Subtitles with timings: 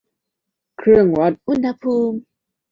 [0.77, 2.17] เครื่องวัดอุณหภูมิ